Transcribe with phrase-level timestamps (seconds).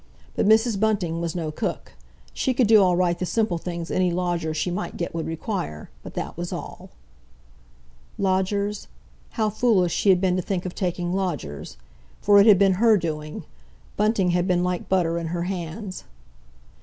[0.35, 0.79] But Mrs.
[0.79, 1.91] Bunting was no cook.
[2.33, 5.91] She could do all right the simple things any lodger she might get would require,
[6.01, 6.89] but that was all.
[8.17, 8.87] Lodgers?
[9.37, 11.77] How foolish she had been to think of taking lodgers!
[12.19, 13.43] For it had been her doing.
[13.95, 16.03] Bunting had been like butter in her hands.